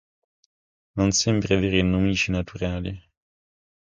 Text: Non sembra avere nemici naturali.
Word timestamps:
Non 0.95 1.11
sembra 1.11 1.53
avere 1.55 1.79
nemici 1.83 2.31
naturali. 2.31 2.91